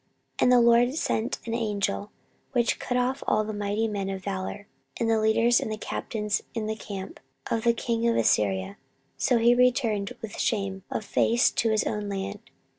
14:032:021 0.39 0.41
And 0.41 0.51
the 0.51 0.61
LORD 0.67 0.95
sent 0.95 1.39
an 1.45 1.53
angel, 1.53 2.11
which 2.53 2.79
cut 2.79 2.97
off 2.97 3.23
all 3.27 3.43
the 3.43 3.53
mighty 3.53 3.87
men 3.87 4.09
of 4.09 4.23
valour, 4.23 4.65
and 4.99 5.07
the 5.07 5.19
leaders 5.21 5.59
and 5.59 5.79
captains 5.79 6.41
in 6.55 6.65
the 6.65 6.75
camp 6.75 7.19
of 7.51 7.63
the 7.63 7.73
king 7.73 8.07
of 8.09 8.15
Assyria. 8.15 8.77
So 9.17 9.37
he 9.37 9.53
returned 9.53 10.13
with 10.19 10.39
shame 10.39 10.81
of 10.89 11.05
face 11.05 11.51
to 11.51 11.69
his 11.69 11.83
own 11.83 12.09
land. 12.09 12.39